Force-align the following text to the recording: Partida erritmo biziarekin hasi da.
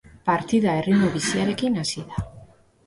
Partida 0.29 0.73
erritmo 0.79 1.11
biziarekin 1.19 1.81
hasi 1.85 2.09
da. 2.13 2.29